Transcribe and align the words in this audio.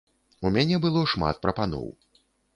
У 0.47 0.51
мяне 0.55 0.79
было 0.85 1.03
шмат 1.13 1.41
прапаноў. 1.45 1.87